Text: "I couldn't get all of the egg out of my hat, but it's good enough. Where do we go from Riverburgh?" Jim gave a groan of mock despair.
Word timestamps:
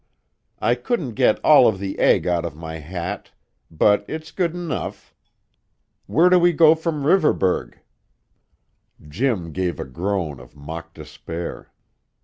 "I 0.57 0.73
couldn't 0.73 1.11
get 1.11 1.39
all 1.45 1.67
of 1.67 1.77
the 1.77 1.99
egg 1.99 2.25
out 2.25 2.43
of 2.43 2.55
my 2.55 2.79
hat, 2.79 3.29
but 3.69 4.03
it's 4.07 4.31
good 4.31 4.55
enough. 4.55 5.13
Where 6.07 6.27
do 6.31 6.39
we 6.39 6.53
go 6.53 6.73
from 6.73 7.03
Riverburgh?" 7.05 7.77
Jim 9.07 9.51
gave 9.51 9.79
a 9.79 9.85
groan 9.85 10.39
of 10.39 10.55
mock 10.55 10.95
despair. 10.95 11.71